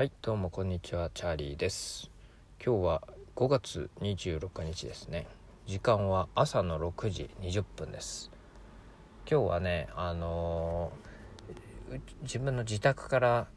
[0.00, 2.10] はいどうもこんにちはチャーリーです。
[2.64, 3.02] 今日は
[3.36, 5.26] 5月26日ですね。
[5.66, 8.30] 時間は朝の6時20分です。
[9.30, 13.48] 今日はねあのー自分の自宅から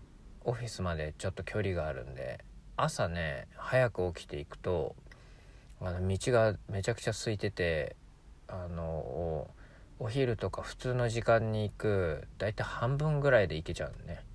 [0.44, 2.44] オフィスまでちょっと距離があるんで
[2.76, 4.98] 朝ね早く起きていくと
[5.80, 7.96] あの道がめちゃくちゃ空いてて
[8.50, 9.50] あのお
[10.00, 14.26] お昼とか普通の時間に行くだいたい半分ぐらいで行けちゃうね。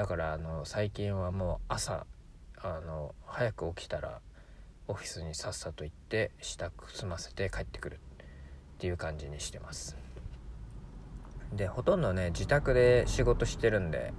[0.00, 2.06] だからあの最近はもう朝
[2.56, 4.20] あの早く起きたら
[4.88, 7.98] オフィスにさっさと行って支度済ませて帰ってくるっ
[8.78, 9.98] ていう感じにしてます。
[11.52, 14.14] でほとんどね自宅で仕事してるんで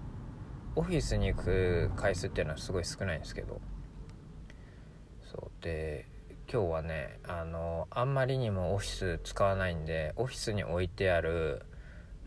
[0.76, 3.60] オフィスに行く回数っていうのはすごい少ないんですけど
[5.32, 6.06] そうで
[6.48, 11.66] 今日はねあのあんまりにもオフィス使わないんでオフィスに置いてある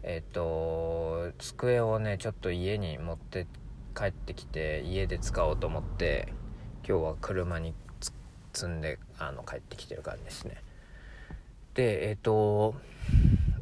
[0.07, 3.47] えっ、と机をねちょっと家に持って
[3.97, 6.33] 帰ってきて家で使おうと思って
[6.87, 7.75] 今日は車に
[8.53, 10.63] 積んであの帰ってきてる感じですね。
[11.73, 12.75] でえっ、と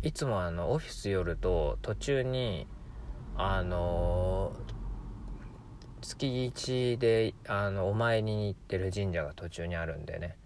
[0.02, 2.66] いつもあのオフィス寄ると途中に
[3.36, 4.52] あの
[6.00, 10.36] 月1であのお参りに行ってる神社が途中にあるんでね。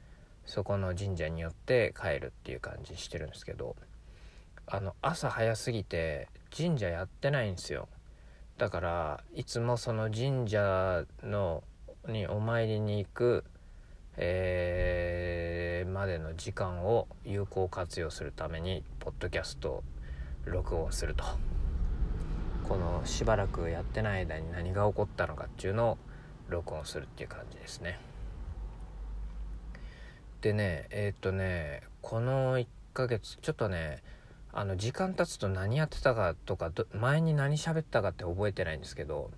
[0.45, 3.75] そこの神社によって帰るっていう感じしてるんですけど。
[4.69, 7.89] あの朝早すぎて神社やってないんですよ。
[8.59, 11.63] だからいつもその神社の
[12.09, 13.45] にお参りに行く、
[14.17, 19.85] えーまでの時間を有効活用するためにポッドキャストを
[20.45, 21.25] 録音すると。
[22.69, 25.99] このしばらくやってない間に何が起こったのかっていうのを
[26.49, 28.01] 録音するっていう感じですね。
[30.41, 34.03] でねえーっとねこの1ヶ月ちょっとね
[34.59, 39.31] あの時間経つと何やってたかとか前に何喋ったかって覚えてないんですけど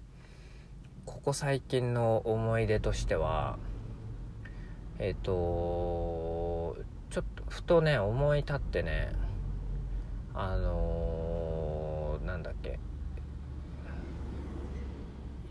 [1.07, 3.59] ここ最近の思い出としては
[5.01, 6.77] えっ、と
[7.11, 9.13] ちょっとふとね思い立ってね
[10.35, 12.79] あのーなんだっけ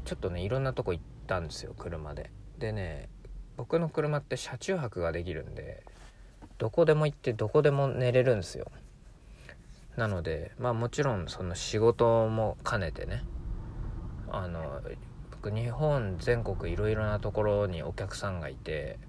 [0.05, 2.31] ちょっとねいろんなとこ行ったんですよ車で。
[2.57, 3.09] でね
[3.57, 5.83] 僕の車って車中泊ができるんで
[6.57, 8.71] どこでも行ってどこでも寝れるんですよ。
[9.97, 13.23] なのでまあもちろんその仕事も兼ねてね
[14.29, 14.81] あの
[15.31, 18.99] 僕日本全国いろいろなところにお客さんがいて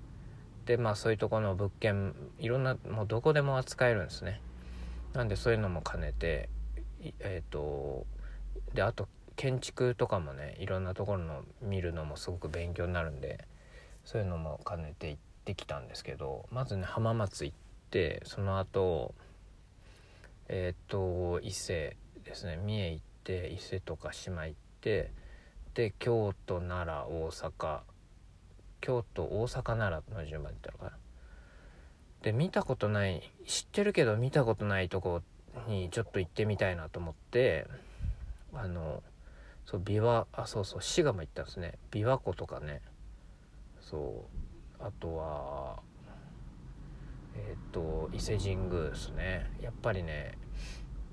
[0.64, 4.42] でまあそういうとこの物件いろんなもうどこでも扱えるんですね。
[5.14, 6.50] なんでそういうのも兼ねて
[7.20, 8.06] えっ、と
[8.74, 13.46] であと建築とかもねいろんなところの見るのもすごく勉強になるんで
[14.04, 17.56] そういうのも兼ねて行ってきたんですけどまずね浜松行っ
[17.90, 19.14] てその後
[20.48, 22.56] えっ、と伊勢ですね。
[22.56, 25.12] 三重行って伊勢とか島行って
[25.74, 27.80] で京都奈良大阪。
[28.80, 30.98] 京都大阪奈良の順番で行ったのかな。
[32.22, 35.22] で見たことない知ってるけど見たことないとこ
[35.68, 37.66] にちょっと行ってみたいなと思って
[38.52, 39.02] あの
[39.66, 41.74] そう琵琶あそうそう滋賀も行ったんですね。
[41.90, 42.80] 琵琶湖とかね。
[43.80, 44.26] そ
[44.80, 44.82] う。
[44.82, 45.82] あとは
[47.38, 49.50] えっ、と伊勢神宮ですね。
[49.62, 50.36] やっぱりね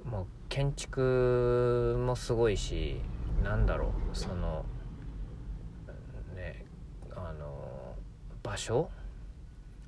[0.04, 3.00] もう建築もすごいし
[3.44, 4.66] なんだろうその
[6.36, 6.66] ね
[7.16, 7.96] あの
[8.44, 8.90] 場所？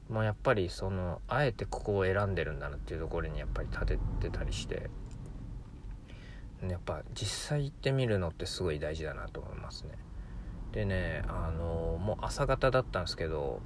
[0.10, 4.90] もやっぱりそのあえてここを選んでるんだなっていうところにやっぱり立ててたりして。
[6.68, 9.92] やっぱ実際行ってみるのってすごい大事だなと思いますね。
[10.72, 13.62] でねあのもう朝方だったんですけど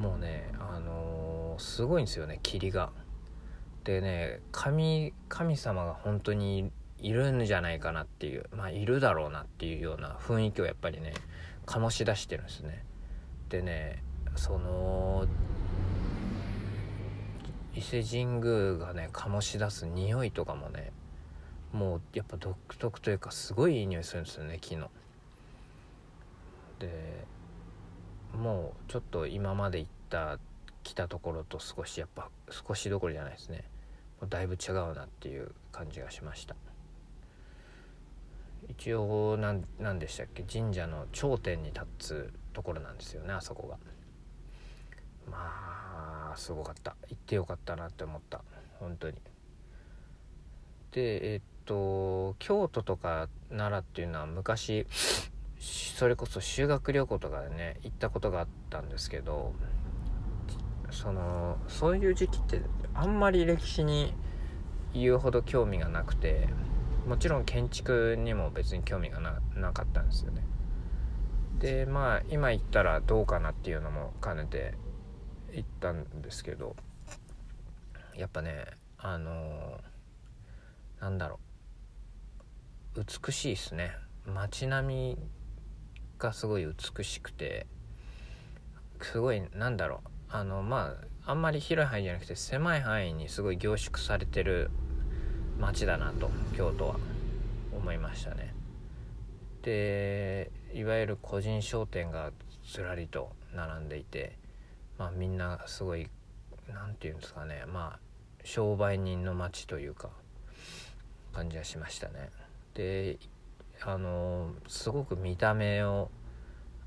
[0.00, 1.23] もうねあの
[1.58, 2.90] すごいんですよね霧が。
[3.84, 11.12] でね神神様が本当にいるんじゃないかなっていうまあいるだろうなっていうような雰囲気をやっぱりね
[11.66, 12.84] 醸し出してるんですね。
[13.50, 14.02] でね
[14.36, 15.26] その
[17.74, 20.92] 伊勢神宮がね醸し出す匂いとかもね
[21.72, 24.90] もうやっぱ独特というかすごいいい匂いするんですよね木の。
[26.78, 27.24] で
[28.32, 30.38] もうちょっと今まで行った
[30.84, 33.64] 来たところと少しやっぱ少しどころじゃないですね。
[34.20, 36.54] もうだいぶ違うなっていう感じがしました。
[38.68, 40.42] 一応なんなんでしたっけ？
[40.42, 43.76] 神社の頂点に立つところなんですよねあそこが。
[45.30, 46.96] まあすごかった。
[47.08, 48.42] 行ってよかったなって思った。
[48.78, 49.16] 本当に。
[50.92, 54.86] でえっと京都とか奈良っていうのは昔
[55.58, 59.54] それこそ修学旅行とかでね行ったことがあったんですけど
[60.94, 62.62] そのそういう時期って
[62.94, 64.14] あんまり歴史に
[64.94, 66.48] 言うほど興味がなくて
[67.06, 70.42] もちろん建築にも別に興味がなかったんですよね。
[71.58, 74.74] でまあ今言ったらどうかなっていうのも兼ねて
[75.52, 76.76] 言ったんですけど
[78.16, 78.66] やっぱね
[78.98, 81.38] あのー、なんだろ
[82.96, 83.04] う。
[83.26, 83.96] 美しいですね。
[84.26, 85.18] 街並み
[86.18, 87.66] がすごい美しくて
[89.02, 90.13] すごいなんだろう。
[90.34, 94.68] あのまああんまり広い範囲じゃなくて狭い範囲にすごい凝縮されてる
[95.60, 96.96] 街だなと京都は
[97.72, 98.52] 思いましたね。
[99.62, 102.32] でいわゆる個人商店が
[102.66, 104.36] ずらりと並んでいて
[104.98, 106.08] まあみんなすごい
[106.68, 107.98] 何て言うんですかねまあ
[108.42, 110.08] 商売人の街というか
[111.32, 112.30] 感じがしましたね。
[112.74, 113.18] で
[113.82, 116.10] あのすごく見た目を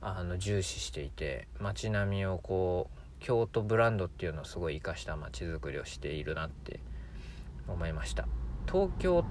[0.01, 6.79] あの重視していて街並みをこう京都ブランドっていうのをすごい生かした街づくりをしているなって
[7.67, 8.27] 思いました。
[8.71, 9.25] 東京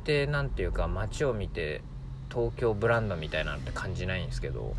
[0.00, 1.82] って何ていうか街を見て
[2.30, 4.74] 東京ブランドみたいなのって感じないんですけど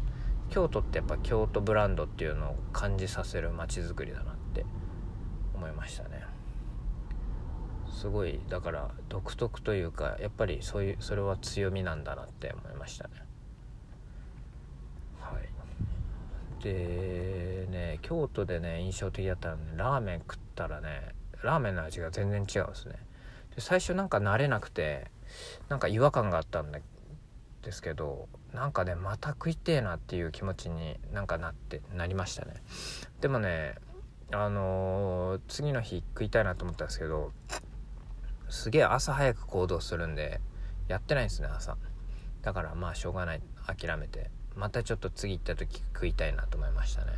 [0.50, 4.66] 京都ってやっぱ京都ブランドっていうのを感じさせる街づくりだなって
[5.56, 6.34] 思いましたね。
[8.04, 13.12] すごいだから独特というかやっぱりそういうそれは強みなんだなって思いましたね
[15.22, 15.44] はい
[16.64, 21.14] でね京都でね印象的だったの、ね、ラーメン食ったらね
[21.44, 22.96] ラーメンの味が全然違うんですね。
[23.54, 25.12] で最初なんか慣れなくて
[25.68, 26.82] なんか違和感があったんで
[27.72, 32.54] すけどなんかねまた食いてえなっていう気持ちになんかなってなりましたね。
[33.20, 33.76] でもね
[34.32, 37.34] あのー、次の日食いたいなと思ったんですけど
[38.50, 40.40] すげえ朝早く行動するんで
[40.88, 41.76] やってないんですね朝。
[42.42, 44.32] だからまあしょうがない諦めて。
[44.56, 47.12] またちょっと次行った時食いたいなと思いましたね。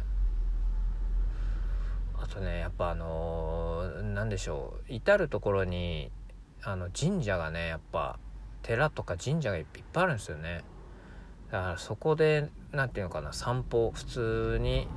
[2.18, 3.84] あとねやっぱあの
[4.14, 4.94] 何、ー、でしょう。
[4.94, 6.12] 至る所に
[6.64, 8.18] あの神社がねやっぱ
[8.62, 10.64] 寺とか神社がいっぱいあるんですよね。
[11.52, 14.88] だからそこで何て言うのかな散歩普通に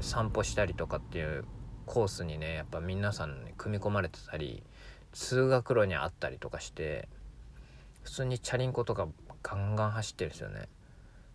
[0.00, 1.44] 散歩したりとかっていう
[1.86, 4.62] コースにねやっぱ皆さん、ね、組み込まれてたり
[5.12, 7.08] 通学路にあったりとかして
[8.02, 9.08] 普通にチャリンコとか
[9.42, 10.68] ガンガン走ってるんですよね。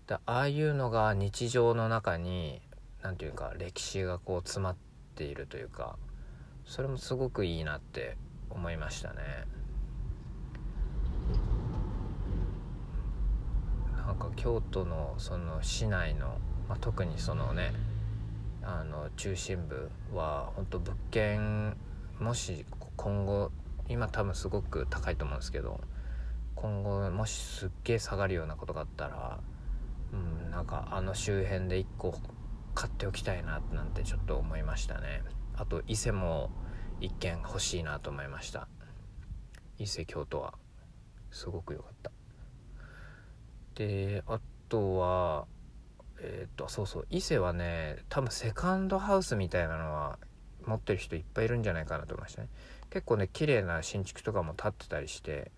[0.07, 2.61] だああいうのが日常の中に
[3.01, 4.75] 何て言うか歴史がこう詰まっ
[5.15, 5.97] ているというか
[6.65, 8.17] それもすごくいいなって
[8.49, 9.21] 思いましたね。
[14.05, 17.73] なんか京都のその市内の、まあ、特にそのね
[18.61, 21.77] あの中心部は本当物件
[22.19, 22.65] もし
[22.97, 23.51] 今後
[23.89, 25.79] 今多分すごく高いと思うんですけど
[26.55, 29.39] 今後もしすっげえ下がるようなことがあったら
[30.13, 30.51] うん。
[30.51, 32.15] なんかあの周辺で1個
[32.73, 35.23] 買っておきたいななんてちょっと思いましたね。
[35.55, 36.51] あと伊勢も
[37.01, 38.67] 1軒欲しいなと思いました。
[39.77, 40.53] 伊勢京都は
[41.31, 42.11] すごく良かった。
[43.75, 44.39] であ
[44.69, 45.45] とは
[46.19, 50.19] えっ、とそうそう伊勢はね多分セカンドハウスみたいなのは
[50.65, 52.49] 持ってる人いっぱいいるんじゃないかなと思いましたね。
[52.89, 55.51] 結構ね綺麗な新築とかも建ってたりして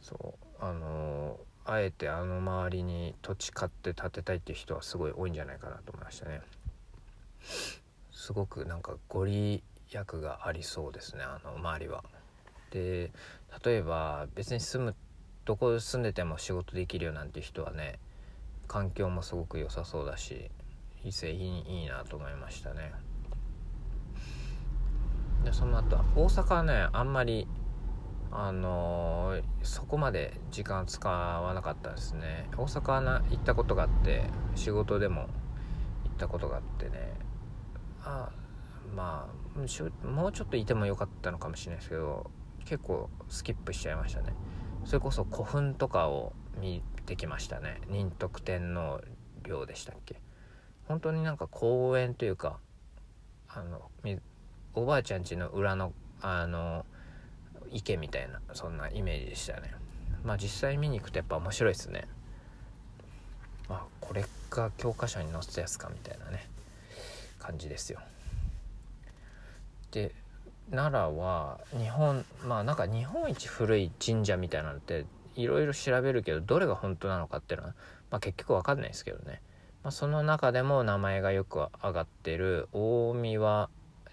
[0.00, 1.38] そうあのー、
[1.70, 6.40] あえてあの周りに土地買って建てたいっていう人はすごい多いんじゃないかなと思いましたね。
[8.12, 12.02] すごくなんかご利益がありそうですねあの周りは。
[12.72, 13.12] で
[13.64, 14.96] 例えば別に住む
[15.44, 18.00] どこ住んでても仕事できるよなんて人はね
[18.66, 20.50] 環境もすごく良さそうだし
[21.04, 22.92] 伊勢いいいいなと思いましたね。
[25.44, 27.46] でその後大阪はねあんまり
[28.32, 32.48] あのー、そこまで時間使わなかったですね。
[32.56, 35.22] 大阪な行ったことがあって仕事でも
[36.04, 37.14] 行ったことがあってね。
[38.02, 38.30] あ
[38.94, 39.64] まあも
[40.26, 42.30] うちょっといてもよかったのかもしれないですけど
[42.64, 44.32] 結構スキップしちゃいましたね。
[44.84, 47.80] それこそ古墳とかを見てきましたね。
[47.88, 49.00] 仁徳天皇
[49.42, 50.20] 陵でしたっけ。
[50.86, 52.58] 本当になんか公園というか
[53.48, 53.90] あの
[54.74, 56.86] おばあちゃん家の裏のあの
[57.72, 59.74] 池みたいなそんなイメージでしたね。
[60.24, 62.06] まあ実際見に行くとやっぱ面白いですね。
[63.68, 66.48] あこれが教科書に載せたやつかみたいなね。
[67.38, 68.00] 感じですよ。
[69.90, 70.12] で
[70.70, 77.74] 奈良は日本まあなんか日本一古い神社みたいなのっていろいろ調べるけどどれが本当なのかっていうのは、
[78.10, 79.40] まあ、結局分かんないですけどね、
[79.82, 83.68] まあ、その中でも名前がよく上がってる大三輪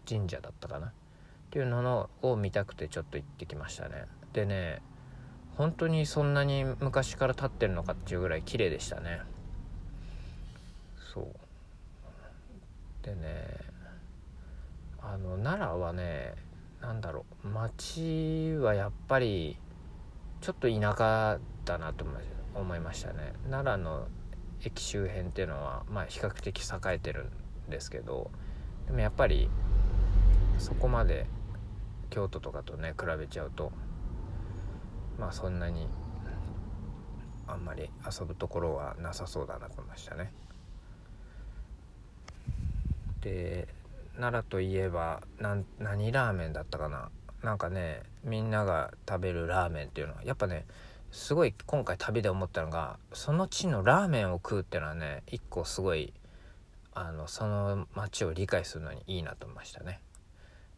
[0.07, 0.93] 神社だったかな。
[1.47, 4.05] っていうのを見たくてちょっと行ってきましたね。
[4.33, 4.81] でね
[5.55, 9.21] 本当にそんなに昔から建ってるのかっていうぐらい綺麗でしたね。
[11.13, 11.25] そう。
[13.05, 13.45] でね
[15.01, 16.35] あの奈良はね
[16.81, 19.57] 何だろう街はやっぱり
[20.41, 22.05] ちょっと田舎だなと
[22.53, 23.33] 思いましたね。
[23.49, 24.07] 奈良の
[24.63, 27.29] 駅周辺っていうのは、まあ、比較的栄えてる
[27.67, 28.31] んですけど
[28.87, 29.49] でもやっぱり
[30.57, 31.27] そこまで
[32.09, 33.71] 京都とかとね比べちゃうと
[35.19, 35.87] まあそんなに
[37.47, 40.31] あんまり遊ぶところはなさそうだなと思いましたね。
[43.21, 43.67] で
[44.15, 47.09] 奈良といえば何ラーメンだったかな
[47.43, 50.65] なんかねみんなが食べるラーメンっていうのはやっぱね
[51.11, 56.13] すごい今回旅で思ったのがその地のラーメンを食うっていうのはね一個すごい
[56.93, 60.01] あのその町を理解するのにいいなと思いましたね。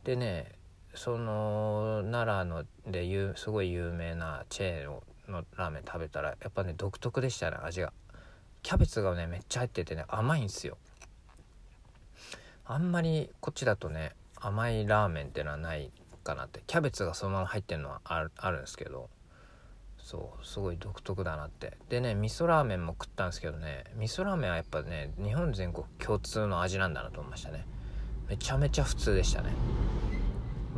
[0.03, 0.58] でね
[0.99, 4.91] その奈良のですごい有名なチェー
[5.29, 7.93] ンのラーメン食べたらやっぱね独特でしたね味が。
[8.63, 10.77] キャベツがねめっちゃ入っててね甘いんですよ。
[12.65, 15.89] あんまりこっちだとね甘いラーメンってのはない
[16.25, 16.61] かなって。
[16.67, 19.09] キャベツがそのまま入ってるのはあるあるんですけど。
[19.99, 21.77] そうすごい独特だなって。
[21.87, 23.85] でね味噌ラーメンも食ったんですけどね。
[23.95, 27.65] 味噌ラーメンはやっぱね日本全国共通の味なんだなと思いましたね。
[28.27, 29.53] めちゃめちゃ普通でしたね。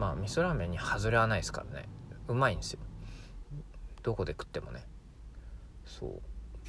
[0.02, 1.88] まあ味噌ラーメンに外れはないですからね。
[2.28, 2.80] うまいんですよ。
[4.02, 4.84] どこで食ってもね。
[5.86, 6.22] そう。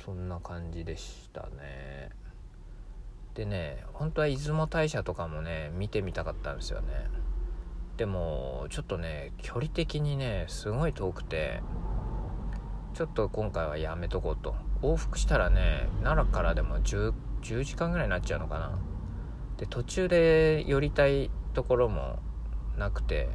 [0.04, 2.10] そんな感じでしたね。
[3.32, 7.08] でね本当は出雲大社とかもね見てみたかったんですよね。
[7.96, 11.62] でもちょっとね距離的にねすごい遠くて
[12.92, 14.54] ちょっと今回はやめとこうと。
[14.82, 18.78] 往復したらね奈良からでも 10, 10時間ぐらいになっちゃうのかな。
[19.56, 22.18] で途中で寄りたいところも
[22.76, 23.28] なくて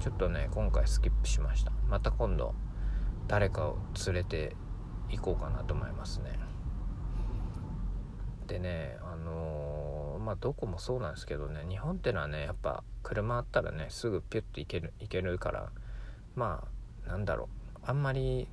[0.00, 1.72] ちょっとね今回スキップしました。
[1.88, 2.54] また今度
[3.28, 4.56] 誰かを連れて
[5.08, 6.38] 行こうかなと思いますね。
[8.46, 15.70] でねあのー、まあどこもそうなんですけどね日本ってのはねやっぱ車あったらねすぐピュッと行ける行けるから
[16.34, 16.64] ま
[17.06, 18.48] あなんだろうあんまり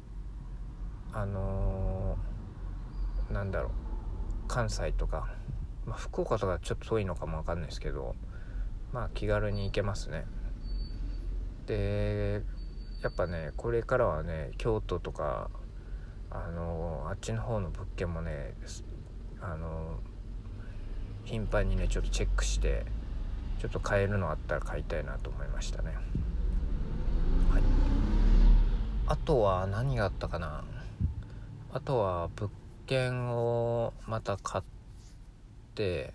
[1.13, 3.71] あのー、なんだろう
[4.47, 5.29] 関西とか、
[5.86, 8.15] まあ、福岡とかちょっと遠いのかもわかんないですけど
[8.94, 10.25] まあ気軽に行けますね。
[11.65, 12.41] で
[13.03, 15.50] やっぱねこれからはね京都とか
[16.32, 18.56] あのあっちの方の物件もね
[19.41, 20.00] あの
[21.25, 22.86] 頻繁にねちょっとチェックして
[23.60, 25.96] ちょっと買えるのあったら買いたいなと思いましたね。
[27.51, 27.62] はい。
[29.08, 30.63] あとは何があったかな？
[31.74, 32.51] あとは物
[32.86, 34.63] 件をまた買っ
[35.75, 36.13] て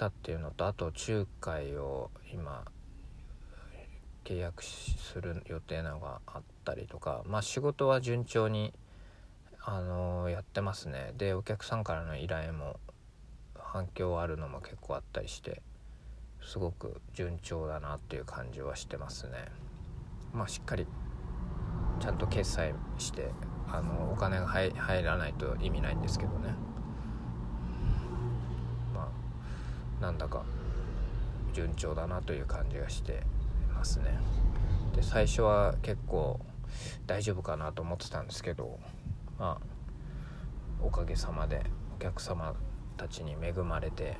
[0.00, 2.64] たっていうのとあと仲介を今
[4.24, 8.72] 契約する予定なのがあったりとかまあ仕事は順調に
[9.62, 11.12] あのやってますね。
[11.18, 12.80] でお客さんからの依頼も
[13.58, 15.60] 反響あるのも結構あったりして
[16.40, 19.32] すごく順調だなっていう感じはしてますね。
[20.32, 20.86] まあしっかり
[22.00, 23.32] ちゃんと決済して
[23.68, 26.54] あのお金が入らないと意味ないんですけどね
[28.94, 29.08] まあ
[30.00, 30.42] なんだか
[31.52, 33.22] 順調だなという感じがして
[33.74, 34.18] ますね。
[34.94, 36.40] で最初は結構
[37.06, 38.78] 大丈夫かなと思ってたんですけど
[39.38, 39.64] まあ
[40.82, 41.62] おかげさまで
[41.96, 42.54] お客様
[42.96, 44.16] たちに恵まれて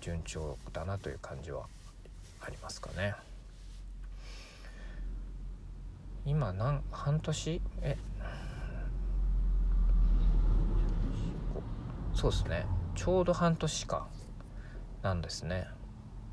[0.00, 1.66] 順調だなという感じは
[2.40, 3.14] ありますかね。
[6.26, 7.60] 今何半年？
[7.82, 7.98] え？
[12.14, 12.66] そうですね。
[12.94, 14.08] ちょうど半年か。
[15.02, 15.66] なんですね。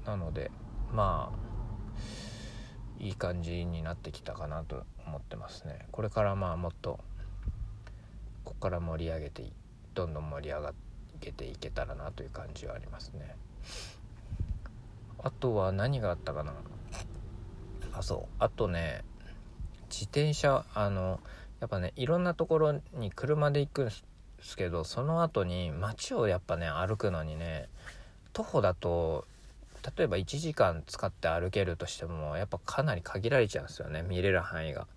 [0.05, 0.51] なので
[0.91, 5.87] まあいい感じになってきたかなと思ってますね。
[5.91, 6.99] これからまあもっと
[8.43, 9.43] ここから盛り上げて
[9.93, 10.73] どんどん盛り上が
[11.19, 13.35] げていけたらなという感じはありますね。
[15.23, 16.53] あとは何があったかな？
[17.93, 18.35] あそう。
[18.39, 19.03] あとね
[19.89, 21.19] 自転車あの
[21.59, 23.89] やっぱねいろんなところに車で行くん
[24.41, 27.69] ですけどその後に街をやっぱね歩くのにね
[28.33, 29.25] 徒歩だと
[29.97, 34.87] 例えば1時間使って歩けるとしてもやっぱかなり限られちゃうんですよね見れる範囲が。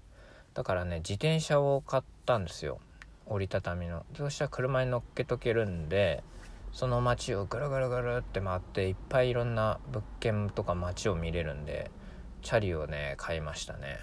[0.55, 2.81] だからね自転車を買ったんですよ。
[3.27, 4.05] 折りたたみの。
[4.17, 6.23] そしたら車に乗っけとけるんで
[6.73, 11.91] その街をぐるぐるぐるって回っていっぱいいろんな物件とか街を見れるんで
[12.43, 13.99] チャリをね買いましたね。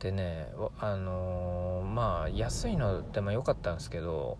[0.00, 4.38] でねあのー、まあ安いのでも良かったんですけど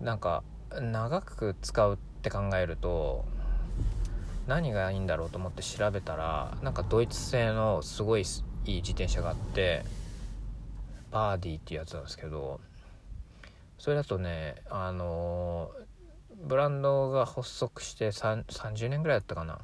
[0.00, 0.42] なんか
[0.80, 3.24] 長く使うって考えると
[4.46, 8.24] 何がいいんだろうと思って調べたらなんかドイツ製のすごいい
[8.72, 9.84] い自転車があって
[11.10, 12.60] バーディーっていうやつなんですけど
[13.78, 15.70] それだとねあの
[16.34, 19.58] ブランドが発足して30年ぐらいだったかな。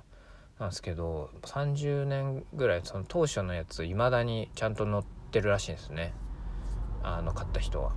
[0.59, 6.15] なんですけど30年ぐらいその当初のやつ未だにちゃんと乗ってるらしいんですね。
[7.03, 7.93] あの買った人は。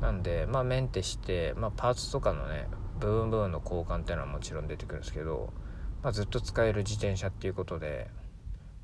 [0.00, 2.66] なんでまあメンテして、まあ、パーツとかのね
[2.98, 5.52] 部分部分の交換っていうのはもちろん出てくるんですけど、
[6.02, 8.08] まあ、ずっと使える自転車っていうことで、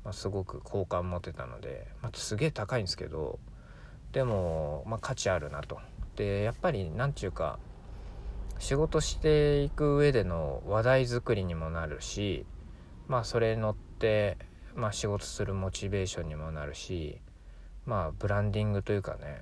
[0.05, 3.39] まあ、すごく好感持てたので、まあ、すげえ高いんですけど
[4.13, 5.79] でも、まあ、価値あるなと。
[6.15, 7.59] でやっぱり何て言うか
[8.59, 12.45] 仕事していく上での話題作りにもなるし
[13.09, 14.37] まあそれに乗って、
[14.75, 17.19] まあ、仕事するモチベーションにもなるし
[17.85, 19.41] まあブランディングというかね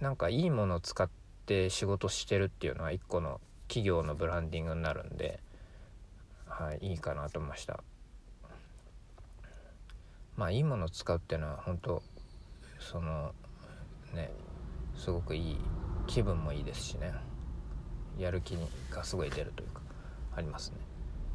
[0.00, 1.08] なんかいいものを使っ
[1.46, 5.40] て仕事してるっていうのは一個の企業のブランディングになるんで、
[6.46, 7.82] はい、いいかなと思いました。
[10.36, 12.02] まあいいものを使うっていうのは本当
[12.80, 13.32] その
[14.12, 14.30] ね
[14.96, 15.56] すごくいい
[16.06, 17.12] 気分もいいですしね。
[18.18, 18.56] やる気
[18.90, 19.80] がすごい出るというか
[20.36, 20.78] ありますね。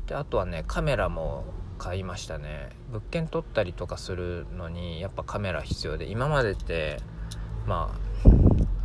[0.06, 1.46] であとはねカメラも
[1.80, 2.70] 買いましたね。
[2.92, 6.98] 物件撮ったりとかするのにやっぱカメラ必要で今までって
[7.66, 7.96] ま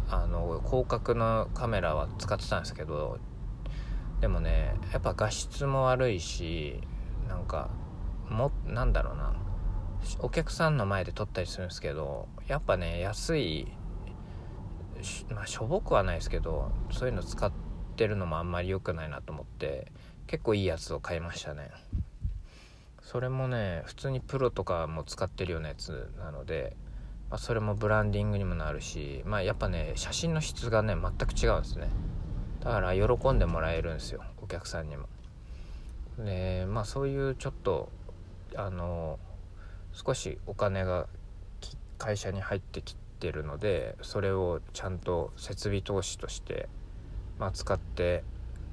[0.09, 3.19] ああの広角のカメラは使ってたんですけど
[4.21, 6.81] でもねやっぱ画質も悪いし
[7.29, 7.69] なんか
[8.31, 9.35] もなんだろうな
[10.21, 13.67] お客さんの前で撮ったりするんですけどやっぱね安い
[15.31, 17.53] まあしょぼくはないですけどそういうの使っ
[17.97, 19.91] てるのもあんまり良くないなと思って
[20.27, 21.71] 結構いいやつを買いましたね。
[23.05, 26.75] それもね普通にプロとかも使ってるようなやつなので、
[27.31, 31.89] まあ、それもブランディングにもなるしまあやっぱね写真の質がね全く違うんですね。
[32.61, 35.07] だから喜んでもらえるんですよお客さんにも。
[36.19, 37.91] でまあそういうちょっと
[38.57, 39.19] あの
[39.93, 41.07] 少しお金が
[41.99, 46.69] 会社に入ってきてるのでそれをちゃんと設備投資として、
[47.39, 48.25] まあ、使って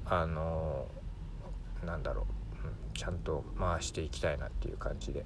[0.04, 0.86] あの
[1.84, 2.24] なんだろう、
[2.94, 5.24] ちゃんと回していきたいなっていう感じで、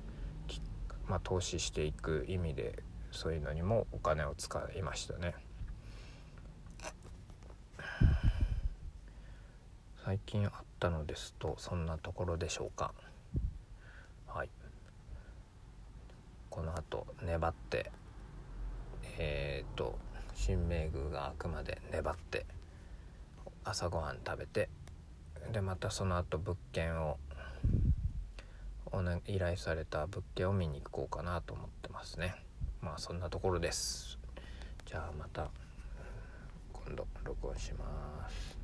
[1.09, 5.35] まあ、投資していく意味でそういうのにもお金を使いましたね。
[10.07, 12.95] 最近あったのですとそんなところでしょうか
[14.29, 14.49] はい
[16.49, 17.91] このあと粘って
[19.19, 19.99] えっ、と
[20.33, 22.47] 新名宮が開くまで粘って
[23.65, 24.69] 朝ごはん食べて
[25.53, 27.19] でまたその後物件を
[28.97, 32.35] お、ね、依頼された物件を見に行こうかなと思ってますね。
[32.81, 34.19] まあそんなところです。
[34.87, 35.51] じゃあまた
[36.73, 38.56] 今度録音します。